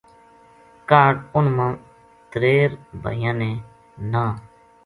[0.89, 2.69] کاہڈ اُنھ ماتریر
[3.03, 3.49] بھائیاں نے
[4.11, 4.23] نہ